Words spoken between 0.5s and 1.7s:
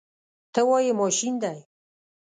ته وایې ماشین دی.